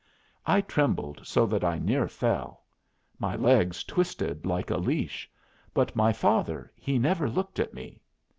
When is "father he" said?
6.11-6.97